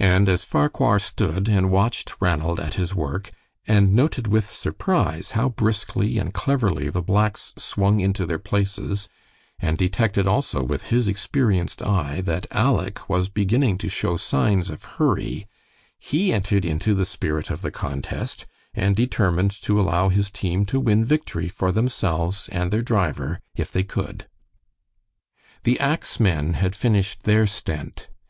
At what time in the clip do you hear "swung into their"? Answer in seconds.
7.58-8.38